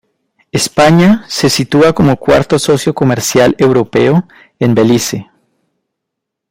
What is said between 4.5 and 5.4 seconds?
en Belice.